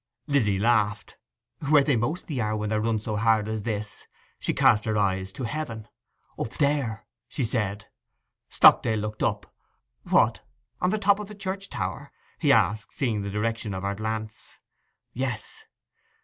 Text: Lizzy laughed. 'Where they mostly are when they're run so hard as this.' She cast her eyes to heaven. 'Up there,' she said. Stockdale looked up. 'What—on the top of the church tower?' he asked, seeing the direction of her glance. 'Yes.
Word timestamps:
Lizzy 0.25 0.57
laughed. 0.57 1.19
'Where 1.69 1.83
they 1.83 1.95
mostly 1.95 2.41
are 2.41 2.57
when 2.57 2.69
they're 2.71 2.81
run 2.81 2.99
so 2.99 3.17
hard 3.17 3.47
as 3.47 3.61
this.' 3.61 4.07
She 4.39 4.51
cast 4.51 4.85
her 4.85 4.97
eyes 4.97 5.31
to 5.33 5.43
heaven. 5.43 5.87
'Up 6.39 6.49
there,' 6.53 7.05
she 7.27 7.45
said. 7.45 7.85
Stockdale 8.49 8.97
looked 8.97 9.21
up. 9.21 9.53
'What—on 10.05 10.89
the 10.89 10.97
top 10.97 11.19
of 11.19 11.27
the 11.27 11.35
church 11.35 11.69
tower?' 11.69 12.11
he 12.39 12.51
asked, 12.51 12.95
seeing 12.97 13.21
the 13.21 13.29
direction 13.29 13.75
of 13.75 13.83
her 13.83 13.93
glance. 13.93 14.57
'Yes. 15.13 15.65